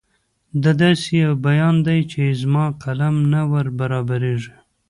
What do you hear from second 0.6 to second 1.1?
دا داسې